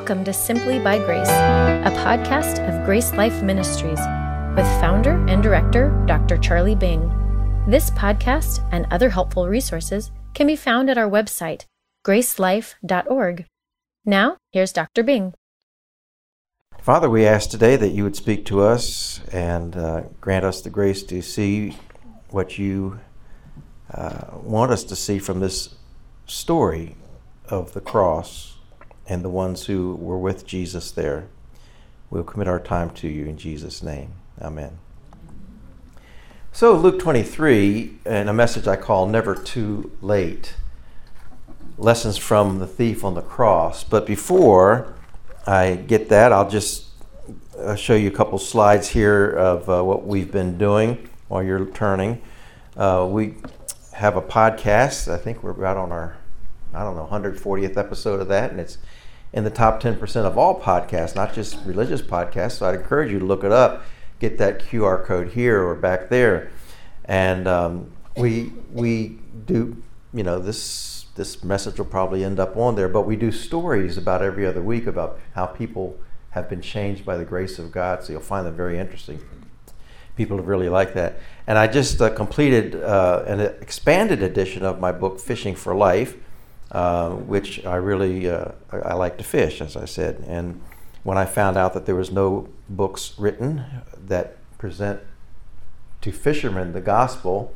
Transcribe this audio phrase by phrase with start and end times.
[0.00, 3.98] Welcome to Simply by Grace, a podcast of Grace Life Ministries
[4.56, 6.38] with founder and director Dr.
[6.38, 7.02] Charlie Bing.
[7.68, 11.66] This podcast and other helpful resources can be found at our website,
[12.02, 13.44] gracelife.org.
[14.06, 15.02] Now, here's Dr.
[15.02, 15.34] Bing.
[16.80, 20.70] Father, we ask today that you would speak to us and uh, grant us the
[20.70, 21.76] grace to see
[22.30, 23.00] what you
[23.92, 25.74] uh, want us to see from this
[26.24, 26.96] story
[27.50, 28.49] of the cross
[29.10, 31.26] and the ones who were with Jesus there.
[32.10, 34.12] We'll commit our time to you in Jesus' name.
[34.40, 34.78] Amen.
[36.52, 40.54] So, Luke 23, and a message I call Never Too Late
[41.76, 43.84] Lessons from the Thief on the Cross.
[43.84, 44.94] But before
[45.44, 46.86] I get that, I'll just
[47.58, 51.66] uh, show you a couple slides here of uh, what we've been doing while you're
[51.66, 52.22] turning.
[52.76, 53.34] Uh, we
[53.92, 55.12] have a podcast.
[55.12, 56.16] I think we're about on our,
[56.72, 58.78] I don't know, 140th episode of that, and it's
[59.32, 62.52] in the top 10% of all podcasts, not just religious podcasts.
[62.52, 63.84] So I'd encourage you to look it up,
[64.18, 66.50] get that QR code here or back there.
[67.04, 69.80] And um, we, we do,
[70.12, 73.96] you know, this, this message will probably end up on there, but we do stories
[73.96, 75.98] about every other week about how people
[76.30, 78.02] have been changed by the grace of God.
[78.02, 79.20] So you'll find them very interesting.
[80.16, 81.18] People have really liked that.
[81.46, 86.16] And I just uh, completed uh, an expanded edition of my book, Fishing for Life
[86.72, 90.24] uh, which I really uh, I like to fish, as I said.
[90.26, 90.60] And
[91.02, 93.64] when I found out that there was no books written
[94.06, 95.00] that present
[96.02, 97.54] to fishermen the gospel,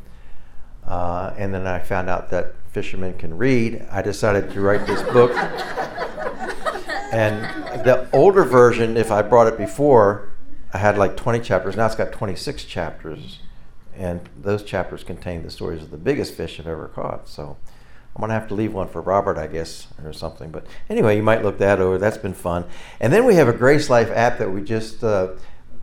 [0.86, 5.02] uh, and then I found out that fishermen can read, I decided to write this
[5.02, 5.30] book.
[7.12, 7.44] and
[7.84, 10.30] the older version, if I brought it before,
[10.72, 11.76] I had like 20 chapters.
[11.76, 13.38] Now it's got 26 chapters,
[13.96, 17.28] and those chapters contain the stories of the biggest fish I've ever caught.
[17.28, 17.56] So
[18.14, 20.50] I'm gonna have to leave one for Robert, I guess, or something.
[20.50, 21.98] But anyway, you might look that over.
[21.98, 22.64] That's been fun.
[23.00, 25.30] And then we have a Grace Life app that we just uh,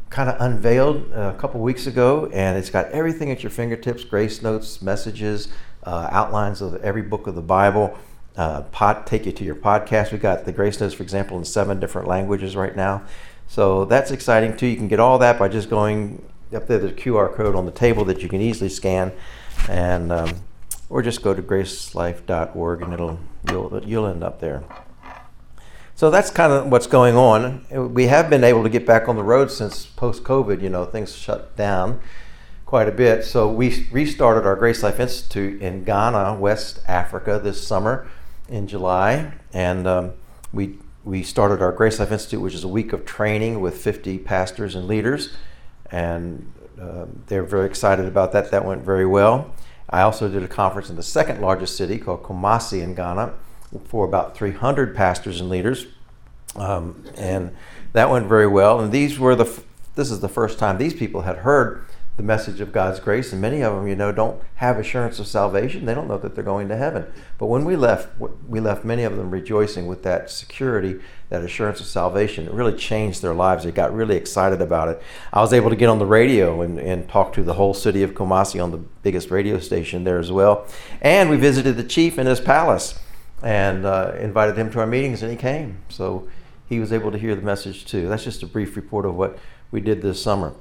[0.09, 4.41] kind of unveiled a couple weeks ago, and it's got everything at your fingertips: grace
[4.41, 5.49] notes, messages,
[5.83, 7.97] uh, outlines of every book of the Bible.
[8.37, 8.63] Uh,
[9.05, 10.13] take you to your podcast.
[10.13, 13.03] We got the grace notes, for example, in seven different languages right now.
[13.47, 14.67] So that's exciting too.
[14.67, 16.79] You can get all that by just going up there.
[16.79, 19.11] There's a QR code on the table that you can easily scan,
[19.67, 20.35] and um,
[20.91, 23.17] or just go to gracelife.org and it'll
[23.49, 24.63] you'll you'll end up there.
[25.95, 27.65] So that's kind of what's going on.
[27.93, 30.61] We have been able to get back on the road since post COVID.
[30.61, 32.01] You know, things shut down
[32.65, 33.23] quite a bit.
[33.23, 38.07] So we restarted our Grace Life Institute in Ghana, West Africa, this summer
[38.49, 40.11] in July, and um,
[40.51, 44.17] we we started our Grace Life Institute, which is a week of training with 50
[44.19, 45.33] pastors and leaders,
[45.89, 48.51] and uh, they're very excited about that.
[48.51, 49.53] That went very well.
[49.91, 53.33] I also did a conference in the second largest city called Kumasi in Ghana
[53.85, 55.87] for about 300 pastors and leaders.
[56.55, 57.55] Um, and
[57.93, 58.79] that went very well.
[58.79, 59.61] And these were the,
[59.95, 61.85] this is the first time these people had heard
[62.21, 65.25] the message of God's grace, and many of them, you know, don't have assurance of
[65.25, 65.85] salvation.
[65.85, 67.11] They don't know that they're going to heaven.
[67.39, 68.09] But when we left,
[68.47, 70.99] we left many of them rejoicing with that security,
[71.29, 72.45] that assurance of salvation.
[72.45, 73.63] It really changed their lives.
[73.63, 75.01] They got really excited about it.
[75.33, 78.03] I was able to get on the radio and, and talk to the whole city
[78.03, 80.67] of Kumasi on the biggest radio station there as well.
[81.01, 82.99] And we visited the chief in his palace
[83.41, 85.79] and uh, invited him to our meetings, and he came.
[85.89, 86.27] So
[86.69, 88.07] he was able to hear the message too.
[88.07, 89.39] That's just a brief report of what
[89.71, 90.53] we did this summer.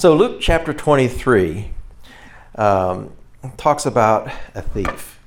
[0.00, 1.72] So, Luke chapter 23
[2.54, 3.12] um,
[3.58, 5.20] talks about a thief.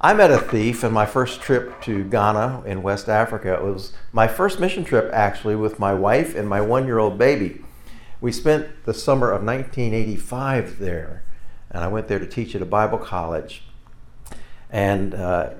[0.00, 3.52] I met a thief in my first trip to Ghana in West Africa.
[3.52, 7.18] It was my first mission trip, actually, with my wife and my one year old
[7.18, 7.62] baby.
[8.22, 11.22] We spent the summer of 1985 there,
[11.70, 13.64] and I went there to teach at a Bible college.
[14.70, 15.50] And, uh,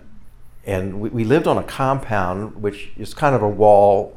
[0.64, 4.16] and we, we lived on a compound, which is kind of a wall,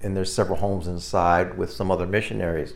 [0.00, 2.74] and there's several homes inside with some other missionaries.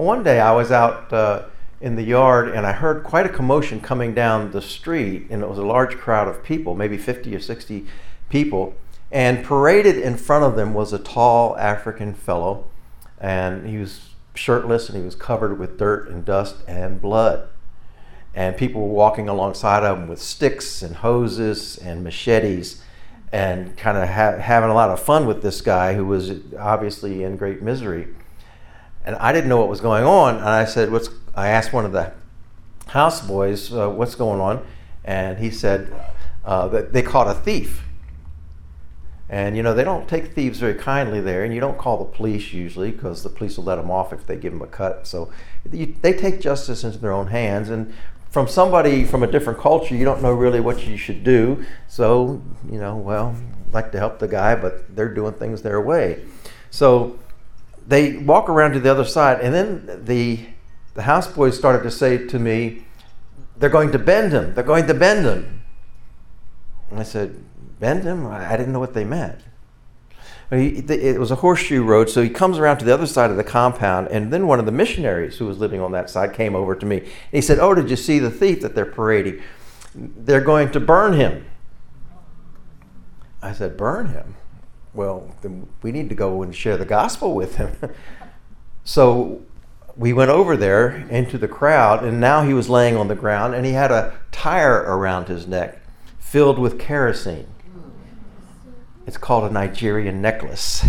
[0.00, 1.42] Well, one day I was out uh,
[1.82, 5.46] in the yard and I heard quite a commotion coming down the street, and it
[5.46, 7.84] was a large crowd of people, maybe 50 or 60
[8.30, 8.74] people.
[9.12, 12.70] And paraded in front of them was a tall African fellow,
[13.18, 17.50] and he was shirtless and he was covered with dirt and dust and blood.
[18.34, 22.82] And people were walking alongside of him with sticks and hoses and machetes
[23.32, 27.22] and kind of ha- having a lot of fun with this guy who was obviously
[27.22, 28.08] in great misery
[29.04, 30.36] and I didn't know what was going on.
[30.36, 32.12] And I said, "What's?" I asked one of the
[32.88, 34.64] houseboys, uh, "What's going on?"
[35.04, 35.92] And he said
[36.44, 37.84] uh, that they caught a thief.
[39.28, 42.04] And you know they don't take thieves very kindly there, and you don't call the
[42.04, 45.06] police usually because the police will let them off if they give them a cut.
[45.06, 45.32] So
[45.70, 47.70] you, they take justice into their own hands.
[47.70, 47.94] And
[48.28, 51.64] from somebody from a different culture, you don't know really what you should do.
[51.86, 53.36] So you know, well,
[53.72, 56.24] like to help the guy, but they're doing things their way.
[56.70, 57.16] So
[57.86, 60.40] they walk around to the other side, and then the
[60.94, 62.84] the houseboys started to say to me,
[63.56, 64.54] "They're going to bend him.
[64.54, 65.62] They're going to bend him."
[66.90, 67.42] And I said,
[67.78, 69.40] "Bend him?" I didn't know what they meant.
[70.50, 73.36] He, it was a horseshoe road, so he comes around to the other side of
[73.36, 76.56] the compound, and then one of the missionaries who was living on that side came
[76.56, 76.98] over to me.
[76.98, 79.40] And he said, "Oh, did you see the thief that they're parading?
[79.94, 81.46] They're going to burn him."
[83.40, 84.34] I said, "Burn him?
[84.92, 87.76] Well, then we need to go and share the gospel with him."
[88.84, 89.42] so
[89.96, 93.54] we went over there into the crowd, and now he was laying on the ground,
[93.54, 95.80] and he had a tire around his neck
[96.18, 97.48] filled with kerosene.
[99.06, 100.86] It's called a Nigerian necklace.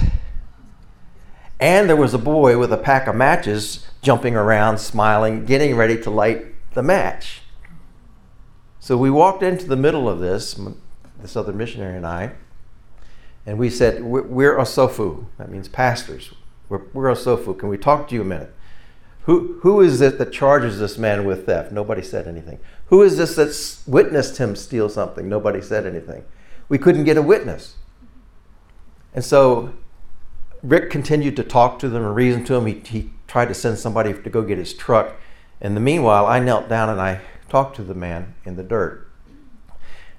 [1.60, 6.00] And there was a boy with a pack of matches jumping around, smiling, getting ready
[6.02, 7.42] to light the match.
[8.80, 10.60] So we walked into the middle of this,
[11.20, 12.34] this other missionary and I,
[13.46, 15.26] and we said, We're Osofu.
[15.38, 16.34] That means pastors.
[16.70, 17.58] We're, we're Osofu.
[17.58, 18.54] Can we talk to you a minute?
[19.24, 21.72] Who, who is it that charges this man with theft?
[21.72, 22.60] Nobody said anything.
[22.88, 25.30] Who is this that's witnessed him steal something?
[25.30, 26.24] Nobody said anything.
[26.70, 27.76] We couldn't get a witness.
[29.14, 29.74] And so
[30.64, 32.66] Rick continued to talk to them and reason to them.
[32.66, 35.16] He, he tried to send somebody to go get his truck.
[35.60, 39.08] In the meanwhile, I knelt down and I talked to the man in the dirt.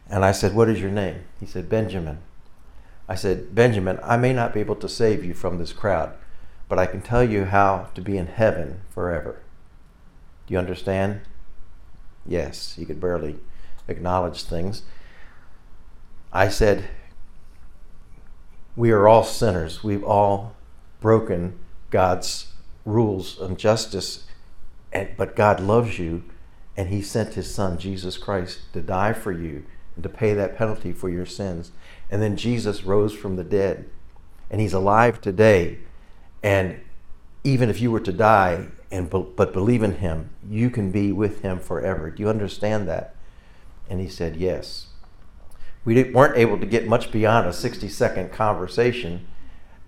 [0.09, 1.25] And I said, What is your name?
[1.41, 2.19] He said, Benjamin.
[3.09, 6.15] I said, Benjamin, I may not be able to save you from this crowd,
[6.69, 9.43] but I can tell you how to be in heaven forever.
[10.47, 11.21] Do you understand?
[12.25, 13.37] Yes, he could barely
[13.89, 14.83] acknowledge things.
[16.33, 16.89] I said,
[18.75, 19.85] we are all sinners.
[19.85, 20.55] We've all
[21.01, 21.59] broken
[21.91, 22.53] God's
[22.87, 24.25] rules of justice,
[24.93, 26.25] and, but God loves you,
[26.77, 29.65] and He sent His Son, Jesus Christ, to die for you
[29.95, 31.71] and to pay that penalty for your sins.
[32.13, 33.91] And then Jesus rose from the dead,
[34.49, 35.79] and He's alive today.
[36.45, 36.81] And
[37.43, 41.43] even if you were to die and but believe in Him, you can be with
[41.43, 42.09] Him forever.
[42.11, 43.17] Do you understand that?
[43.91, 44.87] And he said, Yes
[45.85, 49.27] we weren't able to get much beyond a 60 second conversation.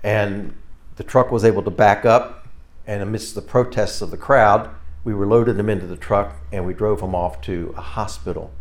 [0.02, 0.54] And
[0.96, 2.48] the truck was able to back up,
[2.86, 4.70] and amidst the protests of the crowd,
[5.04, 8.52] we were loaded him into the truck and we drove him off to a hospital.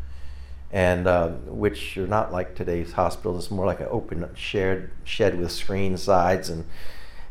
[0.73, 5.39] And uh, which are not like today's hospitals, it's more like an open shared shed
[5.39, 6.49] with screen sides.
[6.49, 6.65] And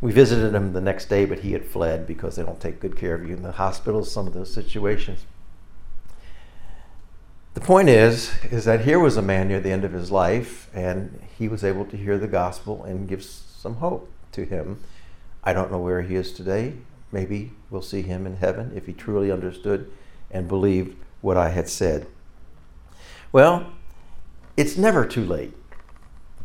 [0.00, 2.97] we visited him the next day, but he had fled because they don't take good
[2.97, 5.27] care of you in the hospitals, some of those situations.
[7.55, 10.71] The point is, is that here was a man near the end of his life,
[10.73, 14.81] and he was able to hear the gospel and give some hope to him.
[15.44, 16.75] I don't know where he is today.
[17.11, 19.91] Maybe we'll see him in heaven if he truly understood
[20.31, 22.06] and believed what I had said.
[23.32, 23.73] Well,
[24.56, 25.55] it's never too late.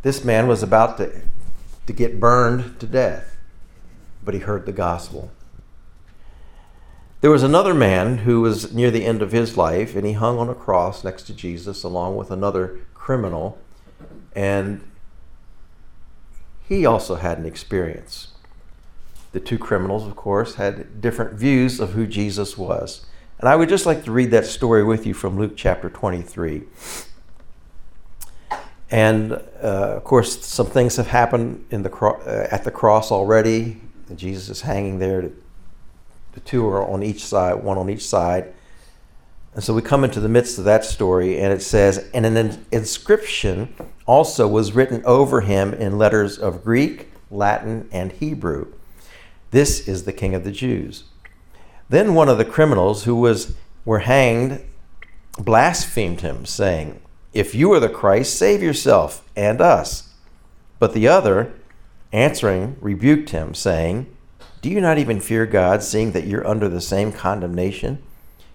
[0.03, 1.21] This man was about to,
[1.85, 3.37] to get burned to death,
[4.23, 5.31] but he heard the gospel.
[7.19, 10.37] There was another man who was near the end of his life, and he hung
[10.37, 13.57] on a cross next to Jesus along with another criminal.
[14.33, 14.81] And
[16.69, 18.29] he also had an experience.
[19.31, 23.06] The two criminals, of course, had different views of who Jesus was.
[23.39, 26.63] And I would just like to read that story with you from Luke chapter 23.
[28.89, 33.11] And uh, of course, some things have happened in the cro- uh, at the cross
[33.11, 33.81] already.
[34.15, 35.29] Jesus is hanging there
[36.37, 38.53] the two are on each side, one on each side.
[39.55, 42.63] And so we come into the midst of that story, and it says, And an
[42.71, 43.73] inscription
[44.05, 48.71] also was written over him in letters of Greek, Latin, and Hebrew.
[49.49, 51.05] This is the King of the Jews.
[51.89, 54.61] Then one of the criminals who was were hanged
[55.39, 56.99] blasphemed him, saying,
[57.33, 60.13] If you are the Christ, save yourself and us.
[60.79, 61.53] But the other,
[62.11, 64.07] answering, rebuked him, saying,
[64.61, 67.99] do you not even fear God, seeing that you're under the same condemnation?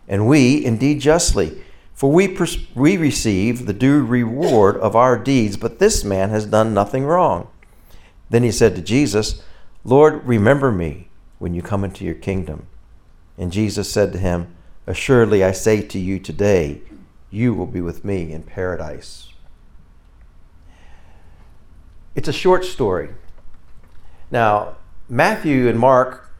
[0.08, 1.62] And we, indeed, justly,
[1.94, 6.44] for we, pers- we receive the due reward of our deeds, but this man has
[6.44, 7.48] done nothing wrong.
[8.30, 9.42] Then he said to Jesus,
[9.84, 11.08] Lord, remember me
[11.38, 12.66] when you come into your kingdom.
[13.42, 14.54] And Jesus said to him,
[14.86, 16.80] Assuredly, I say to you today,
[17.28, 19.30] you will be with me in paradise.
[22.14, 23.08] It's a short story.
[24.30, 24.76] Now,
[25.08, 26.30] Matthew and Mark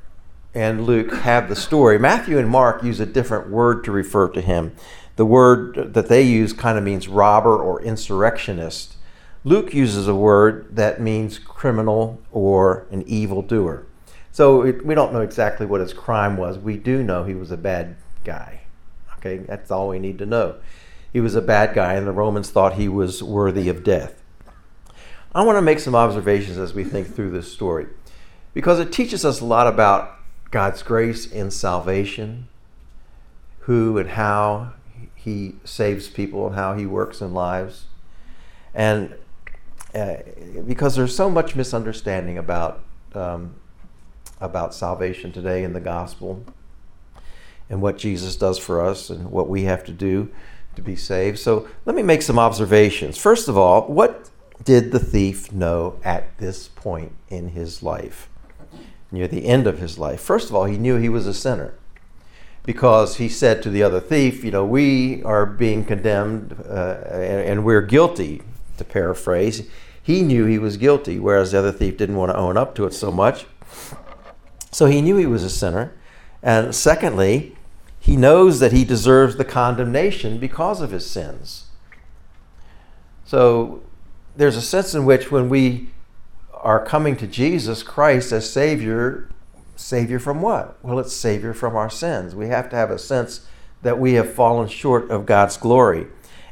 [0.54, 1.99] and Luke have the story.
[1.99, 4.73] Matthew and Mark use a different word to refer to him.
[5.16, 8.94] The word that they use kind of means robber or insurrectionist.
[9.42, 13.87] Luke uses a word that means criminal or an evildoer.
[14.32, 16.58] So it, we don't know exactly what his crime was.
[16.58, 18.62] We do know he was a bad guy.
[19.18, 20.56] Okay, that's all we need to know.
[21.12, 24.22] He was a bad guy, and the Romans thought he was worthy of death.
[25.34, 27.86] I want to make some observations as we think through this story
[28.54, 30.18] because it teaches us a lot about
[30.50, 32.48] God's grace in salvation,
[33.60, 34.72] who and how
[35.14, 37.86] He saves people and how He works in lives.
[38.74, 39.14] And
[39.94, 40.16] uh,
[40.66, 42.82] because there's so much misunderstanding about,
[43.14, 43.54] um,
[44.42, 46.44] about salvation today in the gospel
[47.70, 50.30] and what Jesus does for us and what we have to do
[50.76, 51.38] to be saved.
[51.38, 53.16] So let me make some observations.
[53.16, 54.28] First of all, what
[54.62, 58.28] did the thief know at this point in his life?
[59.11, 60.20] Near the end of his life.
[60.20, 61.75] First of all, he knew he was a sinner
[62.64, 67.40] because he said to the other thief, You know, we are being condemned uh, and,
[67.49, 68.42] and we're guilty,
[68.78, 69.68] to paraphrase.
[70.02, 72.87] He knew he was guilty, whereas the other thief didn't want to own up to
[72.87, 73.46] it so much.
[74.73, 75.93] So he knew he was a sinner.
[76.43, 77.57] And secondly,
[78.00, 81.67] he knows that he deserves the condemnation because of his sins.
[83.25, 83.83] So
[84.35, 85.91] there's a sense in which when we
[86.52, 89.29] are coming to Jesus Christ as Savior,
[89.76, 90.83] Savior from what?
[90.83, 92.35] Well, it's Savior from our sins.
[92.35, 93.47] We have to have a sense
[93.83, 96.07] that we have fallen short of God's glory,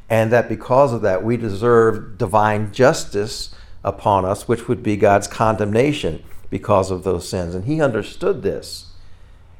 [0.09, 5.29] and that because of that, we deserve divine justice upon us, which would be God's
[5.29, 7.55] condemnation because of those sins.
[7.55, 8.93] And he understood this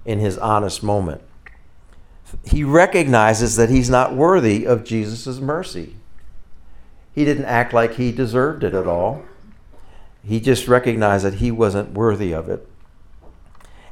[0.05, 1.23] in his honest moment
[2.45, 5.97] he recognizes that he's not worthy of Jesus' mercy.
[7.15, 9.23] He didn't act like he deserved it at all.
[10.23, 12.67] He just recognized that he wasn't worthy of it.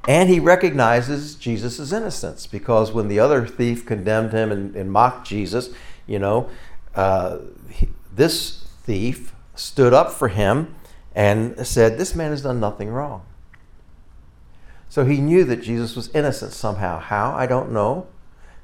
[0.07, 5.27] And he recognizes Jesus' innocence because when the other thief condemned him and, and mocked
[5.27, 5.71] Jesus,
[6.07, 6.49] you know,
[6.95, 7.39] uh,
[7.71, 10.75] he, this thief stood up for him
[11.19, 13.27] and said, This man has done nothing wrong.
[14.89, 17.01] So he knew that Jesus was innocent somehow.
[17.01, 17.35] How?
[17.35, 18.07] I don't know.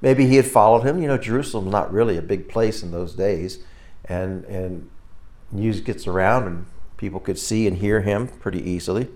[0.01, 1.03] Maybe he had followed him.
[1.03, 3.59] You know, Jerusalem's not really a big place in those days,
[4.05, 4.89] and and
[5.51, 9.09] news gets around, and people could see and hear him pretty easily.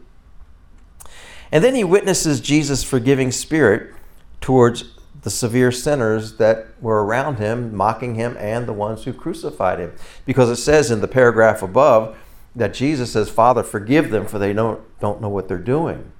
[1.52, 3.94] And then he witnesses Jesus' forgiving spirit
[4.40, 4.84] towards
[5.22, 9.92] the severe sinners that were around him, mocking him, and the ones who crucified him.
[10.26, 12.16] Because it says in the paragraph above
[12.58, 16.12] that Jesus says, Father, forgive them, for they don't, don't know what they're doing.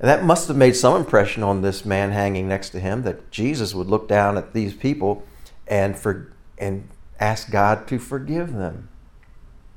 [0.00, 3.30] And that must have made some impression on this man hanging next to him that
[3.30, 5.24] Jesus would look down at these people
[5.66, 6.88] and for and
[7.20, 8.88] ask God to forgive them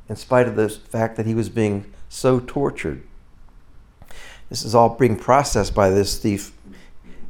[0.07, 3.03] in spite of the fact that he was being so tortured.
[4.49, 6.51] This is all being processed by this thief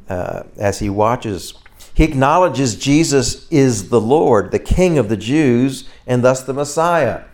[0.08, 1.54] uh, as he watches.
[1.94, 7.24] He acknowledges Jesus is the Lord, the King of the Jews, and thus the Messiah.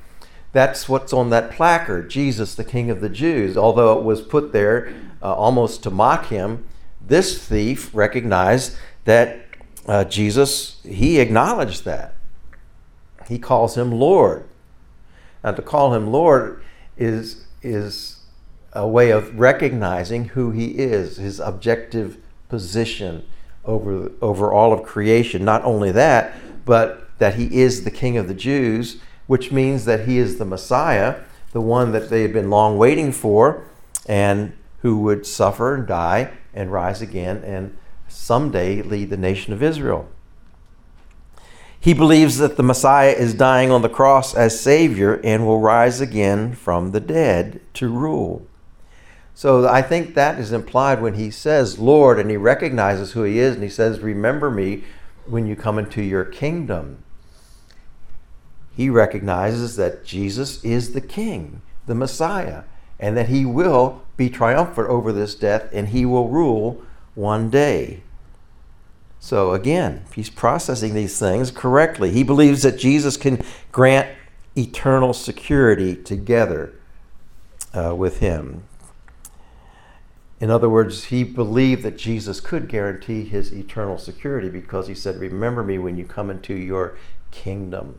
[0.53, 4.53] That's what's on that placard, Jesus, the King of the Jews, although it was put
[4.53, 6.65] there uh, almost to mock him,
[7.01, 9.41] this thief recognized that
[9.87, 12.15] uh, Jesus, he acknowledged that.
[13.27, 14.49] He calls him Lord.
[15.45, 16.63] Now, to call him Lord
[16.97, 18.21] is, is
[18.73, 23.25] a way of recognizing who he is, his objective position
[23.65, 25.45] over, over all of creation.
[25.45, 30.09] Not only that, but that he is the King of the Jews, which means that
[30.09, 31.21] he is the Messiah,
[31.53, 33.63] the one that they had been long waiting for,
[34.07, 37.77] and who would suffer and die and rise again and
[38.09, 40.09] someday lead the nation of Israel.
[41.79, 46.01] He believes that the Messiah is dying on the cross as Savior and will rise
[46.01, 48.47] again from the dead to rule.
[49.35, 53.39] So I think that is implied when he says Lord and he recognizes who he
[53.39, 54.83] is and he says, Remember me
[55.27, 57.05] when you come into your kingdom.
[58.79, 62.63] He recognizes that Jesus is the King, the Messiah,
[63.01, 66.81] and that he will be triumphant over this death and he will rule
[67.17, 68.05] one day.
[69.19, 72.13] So again, he's processing these things correctly.
[72.13, 74.17] He believes that Jesus can grant
[74.57, 76.73] eternal security together
[77.75, 78.63] uh, with him.
[80.39, 85.17] In other words, he believed that Jesus could guarantee his eternal security because he said,
[85.17, 86.97] Remember me when you come into your
[87.33, 87.99] kingdom.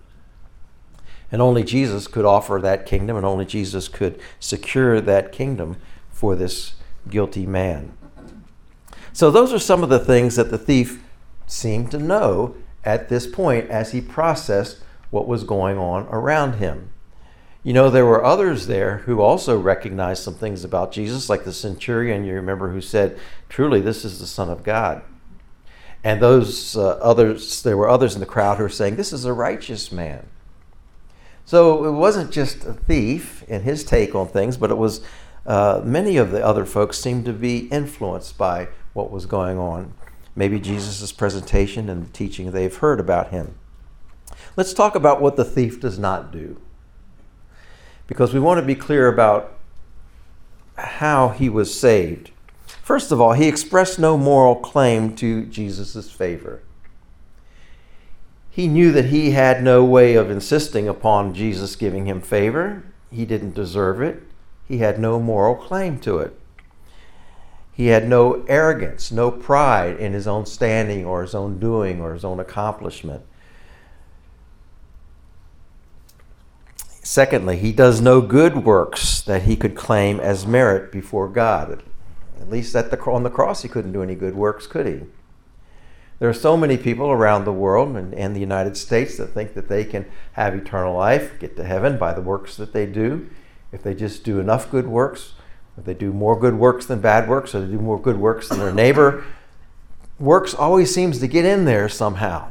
[1.31, 5.77] And only Jesus could offer that kingdom, and only Jesus could secure that kingdom
[6.09, 6.73] for this
[7.07, 7.93] guilty man.
[9.13, 11.03] So, those are some of the things that the thief
[11.45, 16.91] seemed to know at this point as he processed what was going on around him.
[17.63, 21.51] You know, there were others there who also recognized some things about Jesus, like the
[21.51, 23.19] centurion, you remember, who said,
[23.49, 25.01] Truly, this is the Son of God.
[26.03, 29.25] And those uh, others, there were others in the crowd who were saying, This is
[29.25, 30.27] a righteous man.
[31.49, 35.01] So it wasn't just a thief and his take on things, but it was
[35.47, 39.95] uh, many of the other folks seemed to be influenced by what was going on.
[40.35, 43.55] Maybe Jesus' presentation and the teaching they've heard about him.
[44.55, 46.61] Let's talk about what the thief does not do.
[48.05, 49.57] because we want to be clear about
[50.77, 52.29] how he was saved.
[52.83, 56.61] First of all, he expressed no moral claim to Jesus' favor.
[58.49, 62.83] He knew that he had no way of insisting upon Jesus giving him favor.
[63.11, 64.23] He didn't deserve it.
[64.67, 66.39] He had no moral claim to it.
[67.71, 72.13] He had no arrogance, no pride in his own standing or his own doing or
[72.13, 73.23] his own accomplishment.
[77.01, 81.81] Secondly, he does no good works that he could claim as merit before God.
[82.39, 85.01] At least at the, on the cross, he couldn't do any good works, could he?
[86.19, 89.53] There are so many people around the world and, and the United States that think
[89.53, 93.29] that they can have eternal life, get to heaven by the works that they do.
[93.71, 95.33] If they just do enough good works,
[95.77, 98.49] if they do more good works than bad works, or they do more good works
[98.49, 99.23] than their neighbor,
[100.19, 102.49] works always seems to get in there somehow.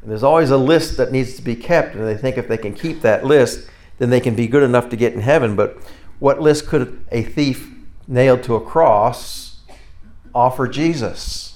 [0.00, 2.56] And there's always a list that needs to be kept, and they think if they
[2.56, 3.68] can keep that list,
[3.98, 5.56] then they can be good enough to get in heaven.
[5.56, 5.76] But
[6.20, 7.70] what list could a thief
[8.06, 9.60] nailed to a cross
[10.34, 11.47] offer Jesus?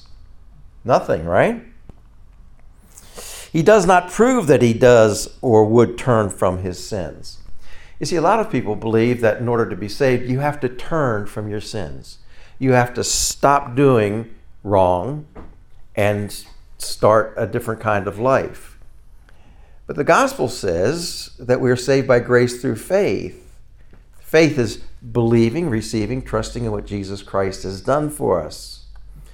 [0.84, 1.64] Nothing, right?
[3.52, 7.38] He does not prove that he does or would turn from his sins.
[8.00, 10.58] You see, a lot of people believe that in order to be saved, you have
[10.60, 12.18] to turn from your sins.
[12.58, 14.34] You have to stop doing
[14.64, 15.26] wrong
[15.94, 16.44] and
[16.78, 18.78] start a different kind of life.
[19.86, 23.38] But the gospel says that we are saved by grace through faith.
[24.18, 24.78] Faith is
[25.12, 28.81] believing, receiving, trusting in what Jesus Christ has done for us.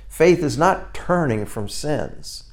[0.08, 2.44] Faith is not turning from sins.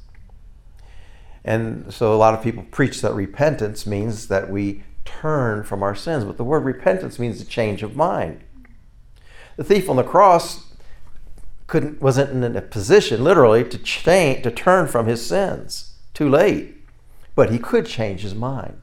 [1.44, 5.96] And so a lot of people preach that repentance means that we turn from our
[5.96, 8.44] sins, but the word repentance means a change of mind.
[9.56, 10.66] The thief on the cross
[11.68, 15.94] couldn't wasn't in a position literally to change to turn from his sins.
[16.14, 16.76] Too late.
[17.36, 18.80] But he could change his mind.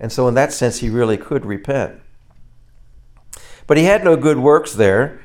[0.00, 2.00] And so in that sense he really could repent.
[3.66, 5.20] But he had no good works there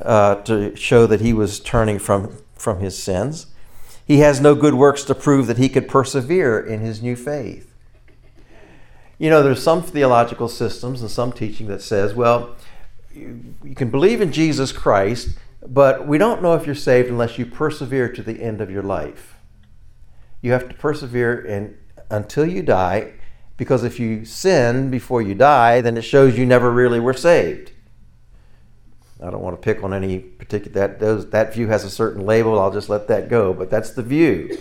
[0.00, 3.46] uh, to show that he was turning from, from his sins.
[4.06, 7.74] He has no good works to prove that he could persevere in his new faith.
[9.18, 12.56] You know, there's some theological systems and some teaching that says, well,
[13.14, 17.38] you, you can believe in Jesus Christ, but we don't know if you're saved unless
[17.38, 19.36] you persevere to the end of your life.
[20.42, 21.78] You have to persevere in,
[22.10, 23.14] until you die,
[23.56, 27.70] because if you sin before you die, then it shows you never really were saved.
[29.24, 32.58] I don't want to pick on any particular that that view has a certain label.
[32.58, 34.58] I'll just let that go, but that's the view.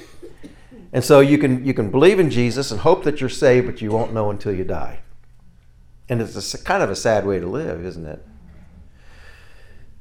[0.94, 3.82] And so you can you can believe in Jesus and hope that you're saved, but
[3.82, 5.00] you won't know until you die.
[6.08, 8.26] And it's a, kind of a sad way to live, isn't it?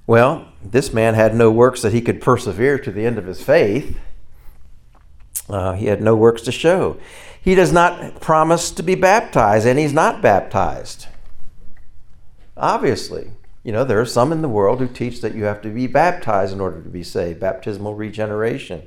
[0.06, 3.42] Well, this man had no works that he could persevere to the end of his
[3.42, 3.98] faith.
[5.48, 6.98] Uh, he had no works to show.
[7.40, 11.06] He does not promise to be baptized, and he's not baptized.
[12.56, 13.30] Obviously,
[13.64, 15.86] you know, there are some in the world who teach that you have to be
[15.86, 18.82] baptized in order to be saved, baptismal regeneration.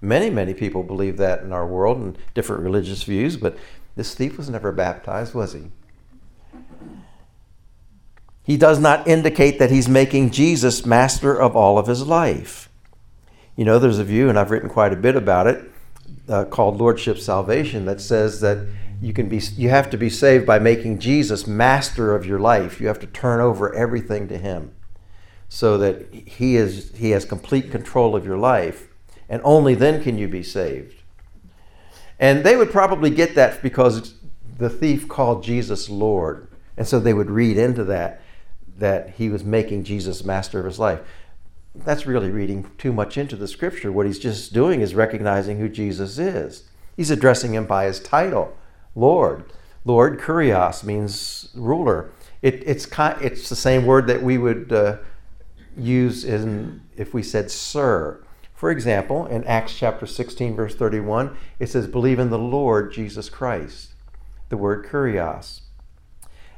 [0.00, 3.56] Many, many people believe that in our world and different religious views, but
[3.96, 5.70] this thief was never baptized, was he?
[8.44, 12.68] He does not indicate that he's making Jesus master of all of his life.
[13.56, 15.70] You know, there's a view, and I've written quite a bit about it,
[16.28, 18.66] uh, called Lordship Salvation, that says that
[19.02, 22.80] you can be you have to be saved by making Jesus master of your life.
[22.80, 24.72] You have to turn over everything to him
[25.48, 28.88] so that he is he has complete control of your life
[29.28, 31.02] and only then can you be saved.
[32.20, 34.14] And they would probably get that because
[34.58, 36.46] the thief called Jesus Lord.
[36.76, 38.20] And so they would read into that
[38.78, 41.00] that he was making Jesus master of his life.
[41.74, 43.90] That's really reading too much into the scripture.
[43.90, 46.64] What he's just doing is recognizing who Jesus is.
[46.96, 48.56] He's addressing him by his title,
[48.94, 49.44] Lord.
[49.84, 52.10] Lord, kurios means ruler.
[52.40, 54.98] It, it's, it's the same word that we would uh,
[55.76, 58.22] use in if we said sir.
[58.54, 63.28] For example, in Acts chapter 16, verse 31, it says, Believe in the Lord Jesus
[63.28, 63.94] Christ,
[64.50, 65.62] the word kurios.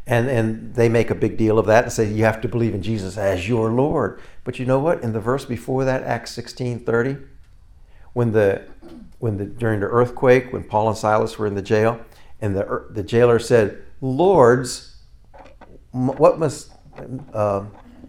[0.06, 2.74] And, and they make a big deal of that and say you have to believe
[2.74, 4.20] in Jesus as your Lord.
[4.44, 5.02] But you know what?
[5.02, 7.16] In the verse before that, Acts 16, 30,
[8.12, 8.66] when the,
[9.18, 12.04] when the, during the earthquake, when Paul and Silas were in the jail,
[12.44, 14.96] and the, the jailer said, Lords,
[15.92, 16.70] what must,
[17.32, 17.64] uh,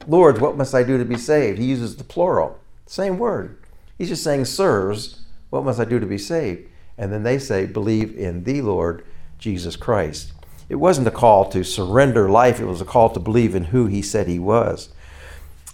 [0.07, 1.57] Lords, what must I do to be saved?
[1.57, 3.63] He uses the plural, same word.
[3.97, 5.21] He's just saying, Sirs,
[5.51, 6.67] what must I do to be saved?
[6.97, 9.05] And then they say, Believe in the Lord
[9.39, 10.33] Jesus Christ.
[10.67, 13.85] It wasn't a call to surrender life, it was a call to believe in who
[13.85, 14.89] he said he was.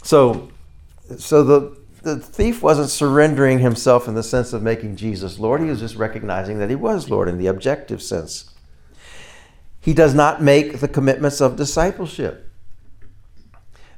[0.04, 0.52] So,
[1.18, 5.62] so the, the thief wasn't surrendering himself in the sense of making Jesus Lord.
[5.62, 8.51] He was just recognizing that he was Lord in the objective sense.
[9.82, 12.48] He does not make the commitments of discipleship.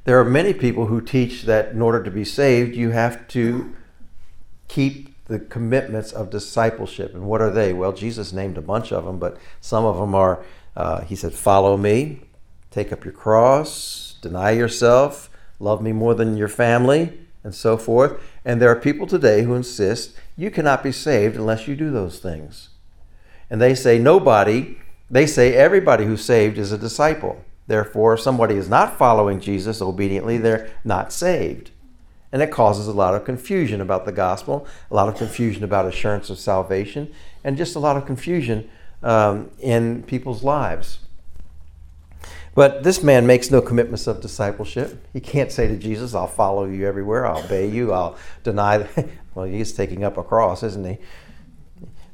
[0.04, 3.74] There are many people who teach that in order to be saved, you have to
[4.68, 7.14] keep the commitments of discipleship.
[7.14, 7.72] And what are they?
[7.72, 10.44] Well, Jesus named a bunch of them, but some of them are,
[10.76, 12.20] uh, he said, follow me,
[12.70, 18.20] take up your cross, deny yourself, love me more than your family, and so forth.
[18.44, 22.18] And there are people today who insist you cannot be saved unless you do those
[22.18, 22.70] things.
[23.48, 24.76] And they say nobody,
[25.10, 27.44] they say everybody who's saved is a disciple.
[27.66, 31.70] Therefore, if somebody is not following Jesus obediently, they're not saved.
[32.32, 35.86] And it causes a lot of confusion about the gospel, a lot of confusion about
[35.86, 37.12] assurance of salvation,
[37.42, 38.68] and just a lot of confusion
[39.02, 40.98] um, in people's lives.
[42.54, 45.04] But this man makes no commitments of discipleship.
[45.12, 48.88] He can't say to Jesus, I'll follow you everywhere, I'll obey you, I'll deny.
[49.34, 50.98] well, he's taking up a cross, isn't he?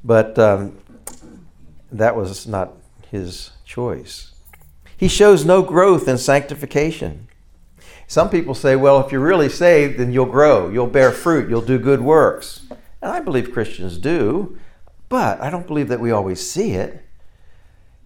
[0.03, 0.79] But um,
[1.93, 2.73] that was not
[3.11, 4.33] his choice.
[4.97, 7.29] He shows no growth in sanctification.
[8.07, 11.61] Some people say, well, if you're really saved, then you'll grow, you'll bear fruit, you'll
[11.61, 12.67] do good works.
[13.01, 14.59] And I believe Christians do,
[15.09, 17.05] but I don't believe that we always see it.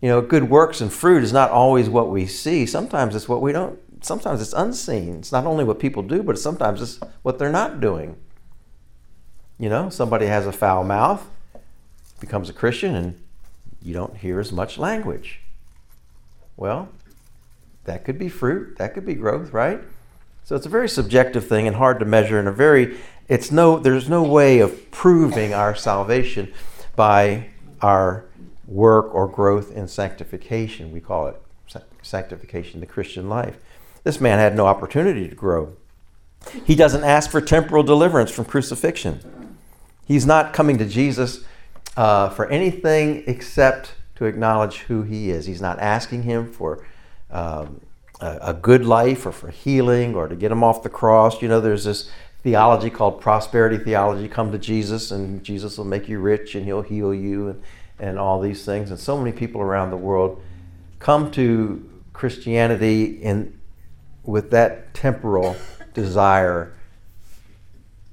[0.00, 2.66] You know, good works and fruit is not always what we see.
[2.66, 5.16] Sometimes it's what we don't, sometimes it's unseen.
[5.16, 8.16] It's not only what people do, but sometimes it's what they're not doing.
[9.58, 11.26] You know, somebody has a foul mouth,
[12.20, 13.23] becomes a Christian, and
[13.84, 15.40] you don't hear as much language.
[16.56, 16.88] Well,
[17.84, 19.80] that could be fruit, that could be growth, right?
[20.42, 23.78] So it's a very subjective thing and hard to measure and a very it's no
[23.78, 26.52] there's no way of proving our salvation
[26.96, 27.48] by
[27.80, 28.24] our
[28.66, 30.92] work or growth in sanctification.
[30.92, 31.40] We call it
[32.02, 33.56] sanctification, the Christian life.
[34.02, 35.76] This man had no opportunity to grow.
[36.66, 39.56] He doesn't ask for temporal deliverance from crucifixion.
[40.06, 41.44] He's not coming to Jesus
[41.96, 45.46] uh, for anything except to acknowledge who he is.
[45.46, 46.86] He's not asking him for
[47.30, 47.80] um,
[48.20, 51.42] a, a, good life or for healing or to get him off the cross.
[51.42, 52.10] You know, there's this
[52.42, 54.28] theology called prosperity theology.
[54.28, 57.62] Come to Jesus and Jesus will make you rich and he'll heal you and,
[57.98, 58.90] and all these things.
[58.90, 60.40] And so many people around the world
[60.98, 63.58] come to Christianity in,
[64.22, 65.56] with that temporal
[65.92, 66.74] desire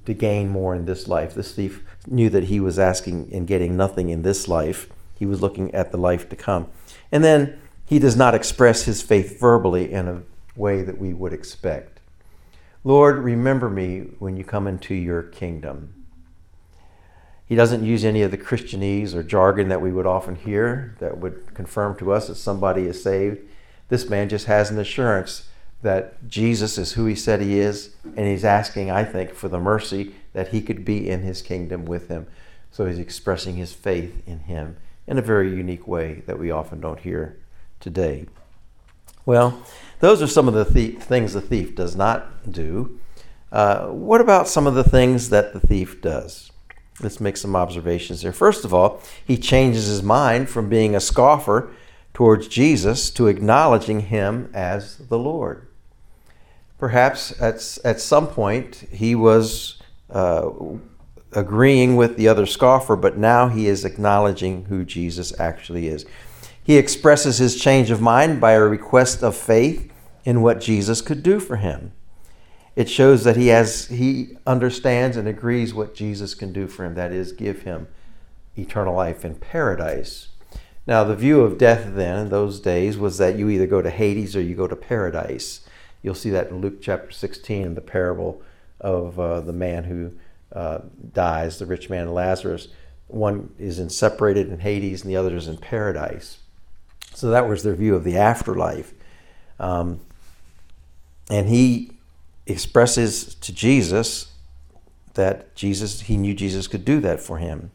[0.06, 1.34] to gain more in this life.
[1.34, 4.88] This thief knew that he was asking and getting nothing in this life
[5.22, 6.66] he was looking at the life to come.
[7.12, 10.22] And then he does not express his faith verbally in a
[10.56, 12.00] way that we would expect.
[12.82, 15.94] Lord, remember me when you come into your kingdom.
[17.46, 21.18] He doesn't use any of the Christianese or jargon that we would often hear that
[21.18, 23.38] would confirm to us that somebody is saved.
[23.90, 25.48] This man just has an assurance
[25.82, 29.60] that Jesus is who he said he is, and he's asking, I think, for the
[29.60, 32.26] mercy that he could be in his kingdom with him.
[32.70, 36.80] So he's expressing his faith in him in a very unique way that we often
[36.80, 37.38] don't hear
[37.80, 38.26] today.
[39.26, 39.62] Well,
[40.00, 42.98] those are some of the things the thief does not do.
[43.50, 46.50] Uh, what about some of the things that the thief does?
[47.00, 48.32] Let's make some observations here.
[48.32, 51.70] First of all, he changes his mind from being a scoffer
[52.14, 55.66] towards Jesus to acknowledging him as the Lord.
[56.78, 59.81] Perhaps at, at some point he was
[60.12, 60.50] uh,
[61.32, 66.04] agreeing with the other scoffer, but now he is acknowledging who Jesus actually is.
[66.62, 69.90] He expresses his change of mind by a request of faith
[70.24, 71.92] in what Jesus could do for him.
[72.76, 76.94] It shows that he has he understands and agrees what Jesus can do for him,
[76.94, 77.88] that is give him
[78.56, 80.28] eternal life in paradise.
[80.86, 83.90] Now, the view of death then in those days was that you either go to
[83.90, 85.60] Hades or you go to paradise.
[86.02, 88.42] You'll see that in Luke chapter 16 in the parable
[88.82, 90.12] of uh, the man who
[90.54, 90.80] uh,
[91.12, 92.68] dies, the rich man and Lazarus.
[93.08, 96.38] One is in separated in Hades, and the other is in paradise.
[97.14, 98.92] So that was their view of the afterlife.
[99.58, 100.00] Um,
[101.30, 101.92] and he
[102.46, 104.32] expresses to Jesus
[105.14, 107.70] that Jesus, he knew Jesus could do that for him.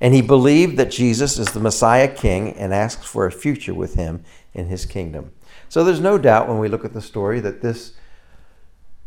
[0.00, 3.94] And he believed that Jesus is the Messiah King and asks for a future with
[3.94, 5.32] him in his kingdom.
[5.68, 7.92] So there's no doubt when we look at the story that this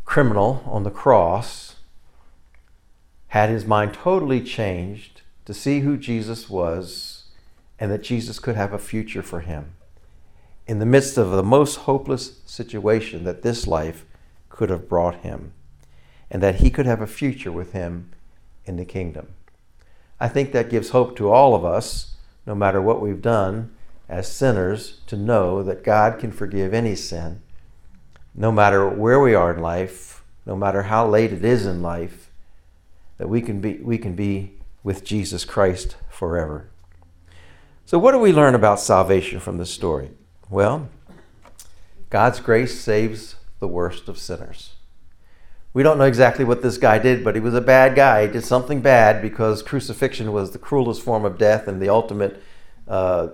[0.06, 1.76] criminal on the cross
[3.30, 7.26] had his mind totally changed to see who Jesus was
[7.80, 9.76] and that Jesus could have a future for him
[10.66, 14.06] in the midst of the most hopeless situation that this life
[14.50, 15.52] could have brought him,
[16.30, 18.12] and that he could have a future with him
[18.66, 19.28] in the kingdom.
[20.20, 23.76] I think that gives hope to all of us, no matter what we've done
[24.08, 27.42] as sinners, to know that God can forgive any sin,
[28.36, 32.30] no matter where we are in life, no matter how late it is in life,
[33.18, 36.70] that we can be, we can be with Jesus Christ forever.
[37.86, 40.12] So, what do we learn about salvation from this story?
[40.50, 40.90] Well,
[42.10, 44.74] God's grace saves the worst of sinners.
[45.74, 48.28] We don't know exactly what this guy did, but he was a bad guy.
[48.28, 52.42] He did something bad because crucifixion was the cruelest form of death and the ultimate
[52.88, 53.30] uh,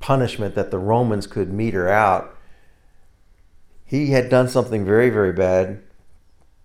[0.00, 2.33] punishment that the Romans could meter out.
[3.94, 5.80] He had done something very, very bad,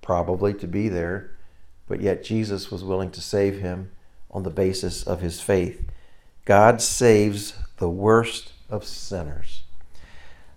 [0.02, 1.30] probably to be there,
[1.88, 3.92] but yet Jesus was willing to save him
[4.32, 5.88] on the basis of his faith.
[6.46, 9.62] God saves the worst of sinners.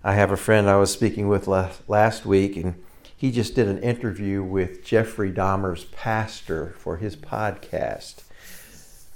[0.02, 2.82] I have a friend I was speaking with last week, and
[3.14, 8.22] he just did an interview with Jeffrey Dahmer's pastor for his podcast.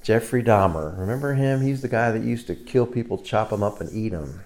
[0.02, 1.62] Jeffrey Dahmer, remember him?
[1.62, 4.44] He's the guy that used to kill people, chop them up, and eat them.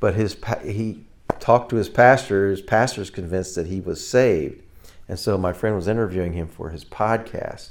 [0.00, 1.04] But his he
[1.38, 2.50] talked to his pastor.
[2.50, 4.62] His pastor's convinced that he was saved,
[5.08, 7.70] and so my friend was interviewing him for his podcast.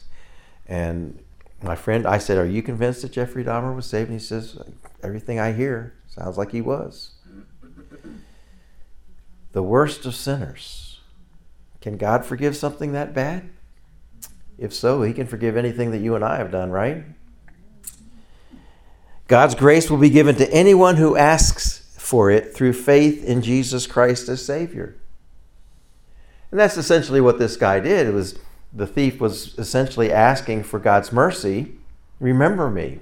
[0.68, 1.20] And
[1.62, 4.58] my friend, I said, "Are you convinced that Jeffrey Dahmer was saved?" And he says,
[5.04, 7.12] "Everything I hear sounds like he was."
[9.52, 11.02] The worst of sinners.
[11.82, 13.50] Can God forgive something that bad?
[14.60, 17.06] If so, He can forgive anything that you and I have done, right?
[19.28, 21.79] God's grace will be given to anyone who asks
[22.10, 24.96] for it through faith in Jesus Christ as Savior.
[26.50, 28.08] And that's essentially what this guy did.
[28.08, 28.40] It was
[28.74, 31.74] the thief was essentially asking for God's mercy.
[32.20, 33.02] Remember me.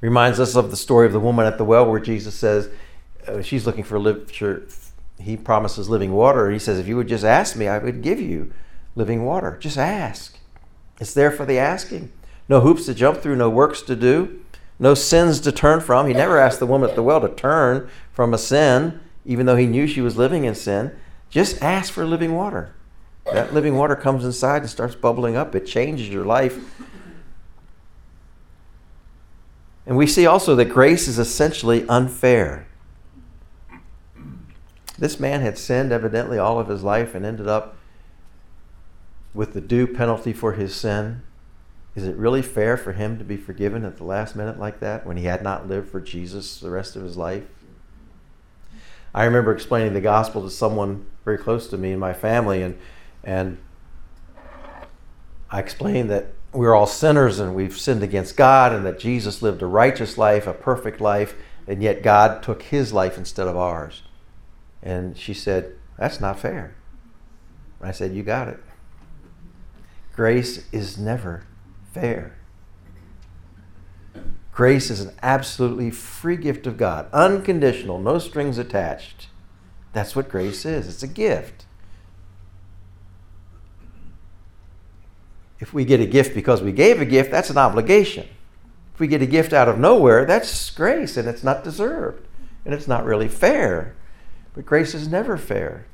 [0.00, 2.70] Reminds us of the story of the woman at the well where Jesus says
[3.28, 4.32] uh, she's looking for live,
[5.20, 6.50] he promises living water.
[6.50, 8.52] He says, if you would just ask me, I would give you
[8.96, 9.56] living water.
[9.60, 10.36] Just ask.
[10.98, 12.10] It's there for the asking.
[12.48, 14.40] No hoops to jump through, no works to do,
[14.78, 16.06] no sins to turn from.
[16.06, 19.56] He never asked the woman at the well to turn from a sin, even though
[19.56, 20.96] he knew she was living in sin.
[21.30, 22.74] Just ask for living water.
[23.32, 25.54] That living water comes inside and starts bubbling up.
[25.54, 26.58] It changes your life.
[29.86, 32.66] And we see also that grace is essentially unfair.
[34.98, 37.76] This man had sinned evidently all of his life and ended up
[39.34, 41.22] with the due penalty for his sin.
[41.96, 45.06] Is it really fair for him to be forgiven at the last minute like that
[45.06, 47.44] when he had not lived for Jesus the rest of his life?
[49.14, 52.78] I remember explaining the gospel to someone very close to me in my family, and,
[53.24, 53.56] and
[55.50, 59.62] I explained that we're all sinners and we've sinned against God, and that Jesus lived
[59.62, 61.34] a righteous life, a perfect life,
[61.66, 64.02] and yet God took his life instead of ours.
[64.82, 66.76] And she said, That's not fair.
[67.80, 68.60] I said, You got it.
[70.14, 71.46] Grace is never
[71.96, 72.36] fair.
[74.52, 79.28] Grace is an absolutely free gift of God, unconditional, no strings attached.
[79.92, 81.64] That's what grace is it's a gift.
[85.58, 88.26] If we get a gift because we gave a gift, that's an obligation.
[88.92, 92.26] If we get a gift out of nowhere, that's grace and it's not deserved
[92.64, 93.96] and it's not really fair.
[94.54, 95.86] But grace is never fair.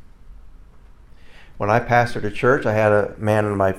[1.59, 3.77] When I pastored a church, I had a man in my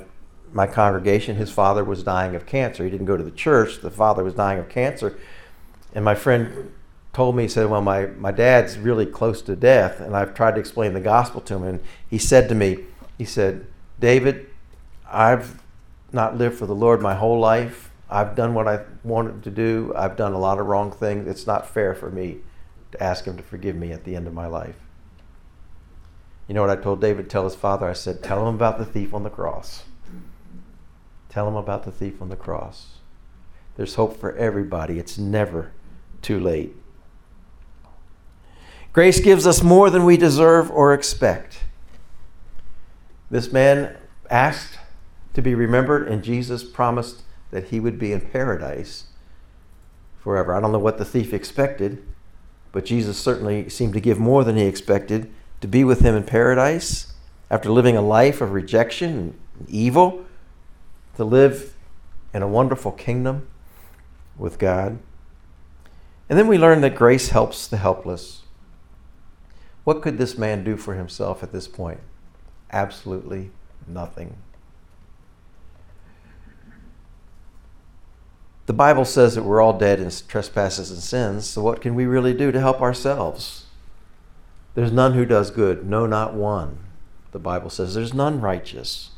[0.54, 1.36] my congregation.
[1.36, 2.84] His father was dying of cancer.
[2.84, 3.82] He didn't go to the church.
[3.82, 5.18] The father was dying of cancer,
[5.94, 6.72] and my friend
[7.12, 10.56] told me he said, "Well, my my dad's really close to death, and I've tried
[10.56, 12.86] to explain the gospel to him." And he said to me,
[13.18, 13.66] he said,
[14.00, 14.48] "David,
[15.12, 15.62] I've
[16.12, 17.92] not lived for the Lord my whole life.
[18.10, 19.92] I've done what I wanted to do.
[19.96, 21.28] I've done a lot of wrong things.
[21.28, 22.40] It's not fair for me
[22.92, 24.76] to ask him to forgive me at the end of my life.
[26.48, 27.30] You know what I told David?
[27.30, 27.90] Tell his father.
[27.90, 29.84] I said, Tell him about the thief on the cross.
[31.34, 32.98] Tell them about the thief on the cross.
[33.76, 35.00] There's hope for everybody.
[35.00, 35.72] It's never
[36.22, 36.76] too late.
[38.92, 41.64] Grace gives us more than we deserve or expect.
[43.32, 43.98] This man
[44.30, 44.78] asked
[45.34, 49.06] to be remembered, and Jesus promised that he would be in paradise
[50.20, 50.54] forever.
[50.54, 52.06] I don't know what the thief expected,
[52.72, 56.26] but Jesus certainly seemed to give more than he expected to be with him in
[56.26, 57.16] paradise
[57.50, 60.28] after living a life of rejection and evil,
[61.16, 61.76] to live
[62.34, 63.48] in a wonderful kingdom
[64.38, 65.00] with God.
[66.30, 68.42] And then we learn that grace helps the helpless.
[69.84, 72.00] What could this man do for himself at this point?
[72.72, 73.52] Absolutely
[73.88, 74.38] nothing.
[78.66, 82.06] the Bible says that we're all dead in trespasses and sins, so what can we
[82.06, 83.66] really do to help ourselves?
[84.74, 86.80] There's none who does good, no, not one.
[87.32, 89.10] The Bible says there's none righteous.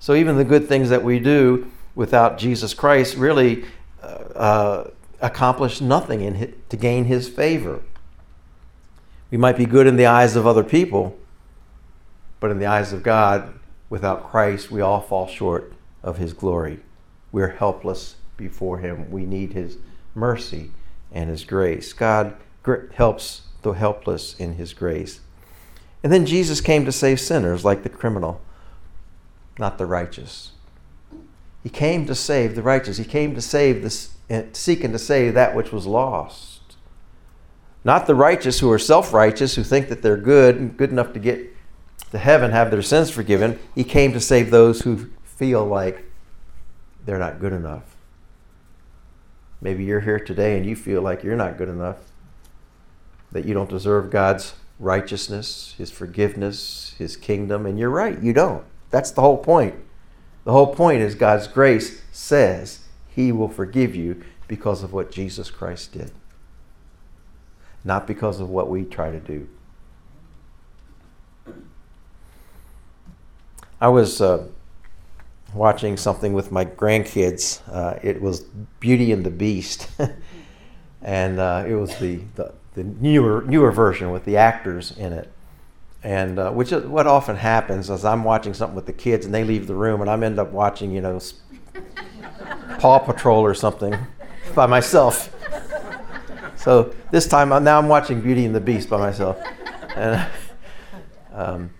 [0.00, 3.64] So even the good things that we do without Jesus Christ really
[4.02, 7.82] uh, uh, accomplish nothing in to gain his favor.
[9.30, 11.18] We might be good in the eyes of other people,
[12.40, 13.58] but in the eyes of God,
[13.90, 16.80] without Christ, we all fall short of his glory.
[17.32, 19.10] We're helpless before Him.
[19.10, 19.76] We need His
[20.14, 20.70] mercy
[21.12, 21.92] and His grace.
[21.92, 22.34] God
[22.94, 25.20] helps the helpless in His grace.
[26.02, 28.40] And then Jesus came to save sinners like the criminal,
[29.58, 30.52] not the righteous.
[31.62, 32.96] He came to save the righteous.
[32.96, 36.76] He came to save this, eh, seeking to save that which was lost.
[37.84, 41.12] Not the righteous who are self righteous, who think that they're good and good enough
[41.12, 41.54] to get
[42.10, 43.58] to heaven, have their sins forgiven.
[43.74, 46.04] He came to save those who feel like
[47.04, 47.96] they're not good enough.
[49.60, 51.96] Maybe you're here today and you feel like you're not good enough,
[53.32, 58.64] that you don't deserve God's righteousness, His forgiveness, His kingdom, and you're right, you don't.
[58.90, 59.74] That's the whole point.
[60.44, 65.50] The whole point is God's grace says He will forgive you because of what Jesus
[65.50, 66.10] Christ did,
[67.84, 69.48] not because of what we try to do.
[73.80, 74.46] I was uh,
[75.54, 77.60] watching something with my grandkids.
[77.70, 78.40] Uh, it was
[78.80, 79.88] Beauty and the Beast,
[81.02, 85.30] and uh, it was the, the, the newer newer version with the actors in it.
[86.02, 89.34] And uh, which is what often happens is I'm watching something with the kids and
[89.34, 91.20] they leave the room and I end up watching you know
[92.78, 93.96] Paw Patrol or something
[94.54, 95.34] by myself.
[96.56, 99.38] So this time now I'm watching Beauty and the Beast by myself,
[99.96, 100.26] and.
[101.32, 101.70] Um,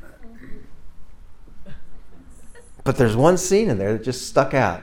[2.88, 4.82] but there's one scene in there that just stuck out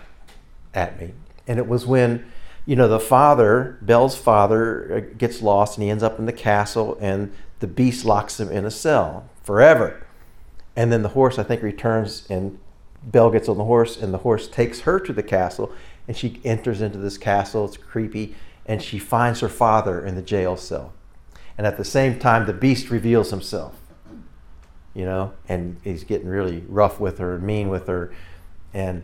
[0.76, 1.14] at me.
[1.48, 2.24] And it was when,
[2.68, 6.32] you know, the father, Belle's father, uh, gets lost and he ends up in the
[6.32, 10.06] castle and the beast locks him in a cell forever.
[10.76, 12.60] And then the horse, I think, returns and
[13.04, 15.72] Belle gets on the horse and the horse takes her to the castle
[16.08, 17.66] and she enters into this castle.
[17.66, 18.36] It's creepy.
[18.66, 20.94] And she finds her father in the jail cell.
[21.58, 23.76] And at the same time, the beast reveals himself
[24.96, 28.12] you know, and he's getting really rough with her, and mean with her,
[28.74, 29.04] and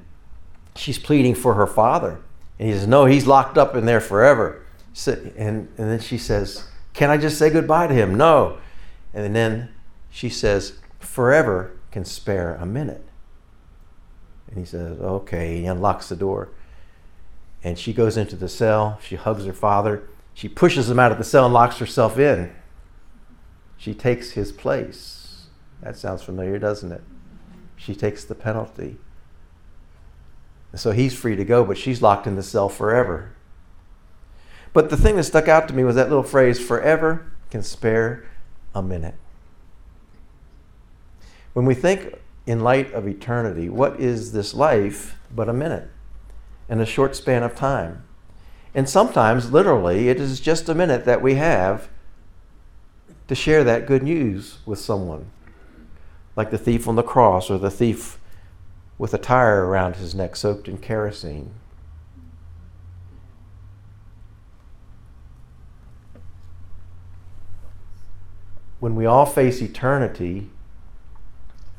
[0.76, 2.22] she's pleading for her father.
[2.58, 4.66] And he says, No, he's locked up in there forever.
[5.06, 8.16] And, and then she says, Can I just say goodbye to him?
[8.16, 8.58] No.
[9.14, 9.70] And then
[10.10, 13.06] she says, Forever can spare a minute.
[14.48, 15.62] And he says, Okay.
[15.62, 16.50] He unlocks the door.
[17.64, 19.00] And she goes into the cell.
[19.04, 20.04] She hugs her father.
[20.34, 22.52] She pushes him out of the cell and locks herself in.
[23.78, 25.48] She takes his place.
[25.82, 27.02] That sounds familiar, doesn't it?
[27.76, 28.98] She takes the penalty.
[30.76, 33.34] So he's free to go, but she's locked in the cell forever.
[34.74, 38.26] But the thing that stuck out to me was that little phrase forever can spare
[38.74, 39.16] a minute.
[41.54, 45.90] When we think in light of eternity, what is this life but a minute
[46.70, 48.04] and a short span of time?
[48.74, 51.90] And sometimes, literally, it is just a minute that we have
[53.28, 55.30] to share that good news with someone
[56.36, 58.18] like the thief on the cross or the thief
[58.98, 61.54] with a tire around his neck soaked in kerosene.
[68.82, 70.50] When we all face eternity,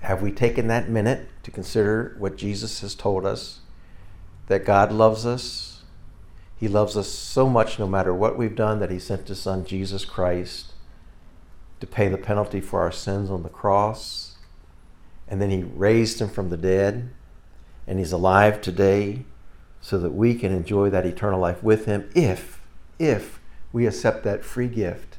[0.00, 3.60] have we taken that minute to consider what Jesus has told us?
[4.46, 5.82] That God loves us.
[6.56, 9.66] He loves us so much no matter what we've done that He sent His Son,
[9.66, 10.72] Jesus Christ,
[11.80, 14.32] to pay the penalty for our sins on the cross
[15.32, 17.08] and then he raised him from the dead,
[17.86, 19.24] and he's alive today
[19.80, 22.60] so that we can enjoy that eternal life with him if,
[22.98, 23.40] if
[23.72, 25.11] we accept that free gift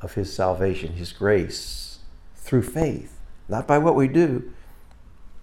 [0.00, 1.98] of his salvation, his grace,
[2.36, 3.18] through faith.
[3.48, 4.52] Not by what we do,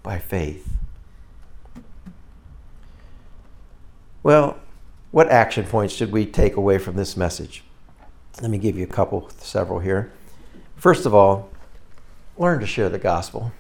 [0.04, 0.76] by faith.
[4.24, 4.58] Well,
[5.12, 7.64] what action points should we take away from this message?
[8.42, 10.12] Let me give you a couple, several here.
[10.76, 11.50] First of all,
[12.38, 13.52] learn to share the gospel.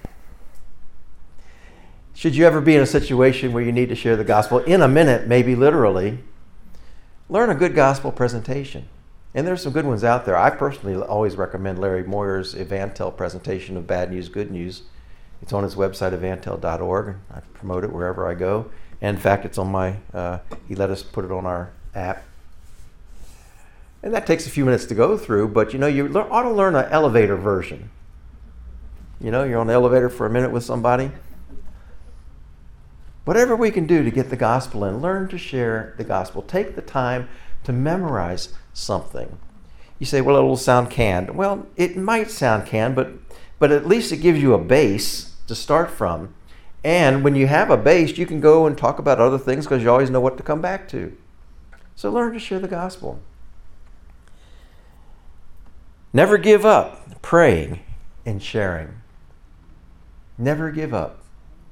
[2.13, 4.81] Should you ever be in a situation where you need to share the gospel in
[4.81, 6.19] a minute, maybe literally,
[7.29, 8.87] learn a good gospel presentation.
[9.35, 10.35] And there's some good ones out there.
[10.35, 14.83] I personally always recommend Larry Moyer's EvanTell presentation of Bad News, Good News.
[15.41, 17.15] It's on his website, evantell.org.
[17.31, 18.71] I promote it wherever I go.
[19.01, 22.23] And in fact, it's on my, uh, he let us put it on our app.
[24.01, 26.51] And that takes a few minutes to go through, but you know, you ought to
[26.51, 27.89] learn an elevator version.
[29.19, 31.11] You know, you're on the elevator for a minute with somebody
[33.25, 36.43] Whatever we can do to get the gospel in, learn to share the gospel.
[36.43, 37.27] Take the time
[37.63, 39.39] to memorize something.
[39.97, 41.35] You say, well, it'll sound canned.
[41.35, 43.13] Well, it might sound canned, but,
[43.57, 46.35] but at least it gives you a base to start from.
[46.83, 49.81] And when you have a base, you can go and talk about other things because
[49.81, 51.15] you always know what to come back to.
[51.95, 53.19] So learn to share the gospel.
[56.13, 57.79] Never give up praying
[58.25, 59.01] and sharing.
[60.37, 61.23] Never give up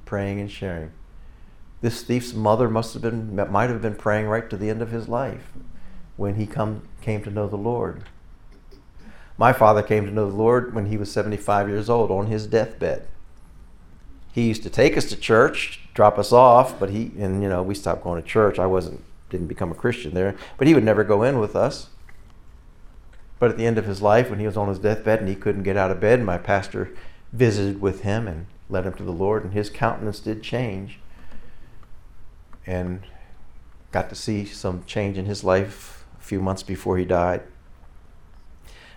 [0.06, 0.92] praying and sharing.
[1.82, 4.92] This thief's mother must have been, might have been praying right to the end of
[4.92, 5.52] his life
[6.18, 8.04] when he come, came to know the Lord.
[9.38, 12.46] My father came to know the Lord when he was 75 years old on his
[12.46, 13.08] deathbed.
[14.32, 17.62] He used to take us to church, drop us off, but he, and you know,
[17.62, 18.60] we stopped going to church.
[18.60, 21.88] I wasn't, didn't become a Christian there, but he would never go in with us.
[23.40, 25.36] But at the end of his life, when he was on his deathbed and he
[25.36, 26.96] couldn't get out of bed, my pastor
[27.32, 31.00] visited with him and led him to the Lord, and his countenance did change
[32.66, 33.02] and
[33.92, 35.93] got to see some change in his life
[36.24, 37.42] a few months before he died.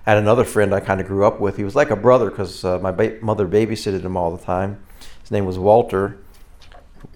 [0.07, 1.57] I had another friend I kind of grew up with.
[1.57, 4.81] He was like a brother because uh, my ba- mother babysitted him all the time.
[5.21, 6.19] His name was Walter.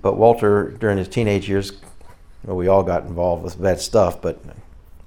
[0.03, 1.73] But Walter, during his teenage years,
[2.45, 4.43] well, we all got involved with bad stuff, but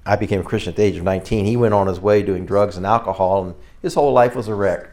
[0.06, 1.44] I became a Christian at the age of 19.
[1.44, 4.54] He went on his way doing drugs and alcohol, and his whole life was a
[4.54, 4.88] wreck.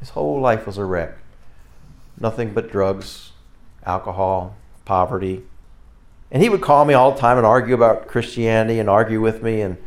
[0.00, 1.16] His whole life was a wreck.
[2.18, 3.30] Nothing but drugs,
[3.86, 5.44] alcohol, poverty.
[6.34, 9.40] And he would call me all the time and argue about Christianity and argue with
[9.40, 9.78] me and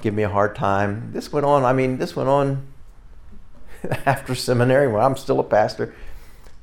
[0.00, 1.10] give me a hard time.
[1.12, 2.66] This went on, I mean, this went on
[4.06, 5.94] after seminary when I'm still a pastor.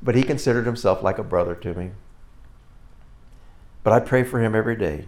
[0.02, 1.92] But he considered himself like a brother to me.
[3.84, 5.06] But I pray for him every day.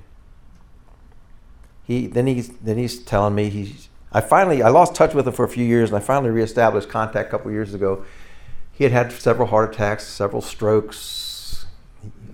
[1.84, 5.34] He then he's then he's telling me he's I finally I lost touch with him
[5.34, 8.06] for a few years and I finally reestablished contact a couple years ago.
[8.72, 11.66] He had had several heart attacks, several strokes,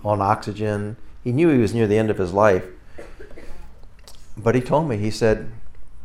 [0.03, 0.97] on oxygen.
[1.26, 2.67] He knew he was near the end of his life.
[4.38, 5.51] But he told me, he said,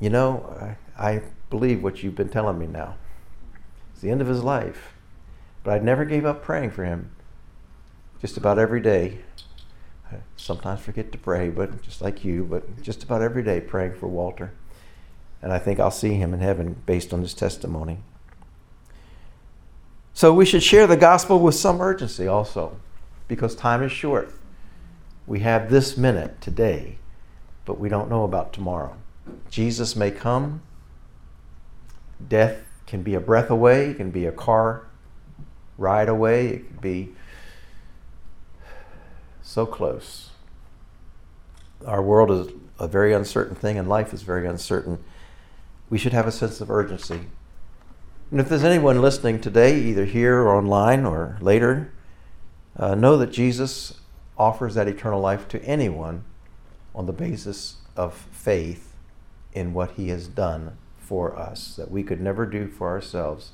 [0.01, 2.97] You know, I, I believe what you've been telling me now.
[3.93, 4.95] It's the end of his life.
[5.63, 7.11] But I never gave up praying for him.
[8.23, 9.19] Just about every day.
[10.11, 13.97] I sometimes forget to pray, but just like you, but just about every day praying
[13.97, 14.53] for Walter.
[15.43, 17.99] And I think I'll see him in heaven based on his testimony.
[20.15, 22.79] So we should share the gospel with some urgency also
[23.29, 24.35] because time is short.
[25.31, 26.99] We have this minute today,
[27.65, 28.97] but we don't know about tomorrow.
[29.49, 30.61] Jesus may come.
[32.29, 34.89] Death can be a breath away, it can be a car
[35.79, 37.11] ride away, it can be
[39.41, 40.31] so close.
[41.87, 44.99] Our world is a very uncertain thing, and life is very uncertain.
[45.91, 47.21] We should have a sense of urgency.
[48.33, 51.93] And if there's anyone listening today, either here or online or later,
[52.77, 54.00] uh, know that Jesus
[54.41, 56.25] offers that eternal life to anyone
[56.95, 58.97] on the basis of faith
[59.53, 63.53] in what he has done for us that we could never do for ourselves.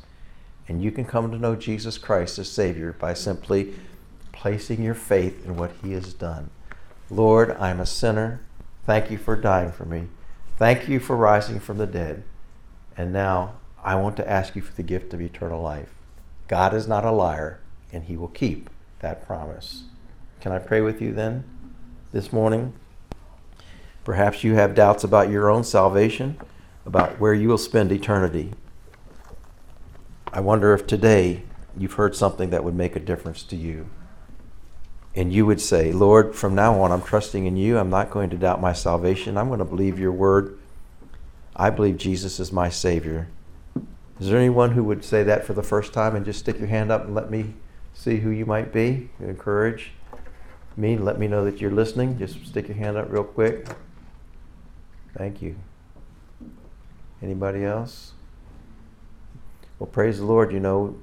[0.69, 3.75] And you can come to know Jesus Christ as Savior by simply
[4.31, 6.51] placing your faith in what he has done.
[7.11, 8.43] Lord, I'm a sinner.
[8.85, 10.07] Thank you for dying for me.
[10.57, 12.23] Thank you for rising from the dead.
[12.97, 15.91] And now I want to ask you for the gift of eternal life.
[16.47, 17.59] God is not a liar,
[17.93, 18.71] and he will keep
[19.01, 19.85] that promise.
[20.47, 21.43] Can I pray with you then
[22.13, 22.73] this morning?
[24.05, 26.39] Perhaps you have doubts about your own salvation,
[26.87, 28.53] about where you will spend eternity.
[30.33, 31.43] I wonder if today
[31.77, 33.91] you've heard something that would make a difference to you.
[35.17, 37.77] And you would say, Lord, from now on, I'm trusting in you.
[37.77, 39.37] I'm not going to doubt my salvation.
[39.37, 40.57] I'm going to believe your word.
[41.57, 43.27] I believe Jesus is my Savior.
[44.21, 46.69] Is there anyone who would say that for the first time and just stick your
[46.69, 47.55] hand up and let me
[47.95, 49.91] see who you might be, encourage
[50.77, 52.19] me, let me know that you're listening.
[52.19, 53.67] Just stick your hand up real quick.
[55.17, 55.57] Thank you.
[57.23, 58.13] Anybody else?
[59.79, 60.53] Well, praise the Lord.
[60.53, 60.99] You know,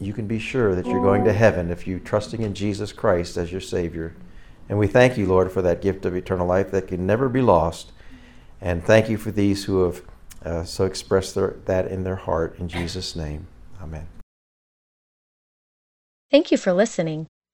[0.00, 3.36] you can be sure that you're going to heaven if you're trusting in Jesus Christ
[3.36, 4.14] as your Savior.
[4.68, 7.40] And we thank you, Lord, for that gift of eternal life that can never be
[7.40, 7.92] lost.
[8.60, 10.02] And thank you for these who have
[10.44, 12.58] uh, so expressed their, that in their heart.
[12.58, 13.46] In Jesus' name,
[13.80, 14.08] amen.
[16.30, 17.26] Thank you for listening.